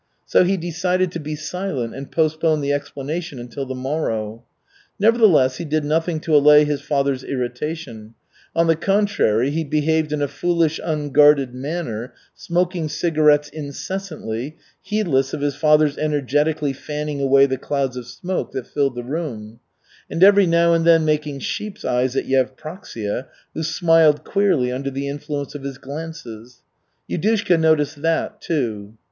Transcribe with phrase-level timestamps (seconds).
[0.25, 4.43] So he decided to be silent and postpone the explanation until the morrow.
[4.99, 8.15] Nevertheless he did nothing to allay his father's irritation;
[8.55, 15.41] on the contrary, he behaved in a foolish, unguarded manner, smoking cigarettes incessantly, heedless of
[15.41, 19.59] his father's energetically fanning away the clouds of smoke that filled the room;
[20.09, 25.07] and every now and then making sheep's eyes at Yevpraksia, who smiled queerly under the
[25.07, 26.63] influence of his glances.
[27.07, 28.95] Yudushka noticed that, too.